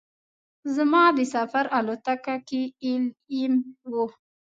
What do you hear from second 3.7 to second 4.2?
وه.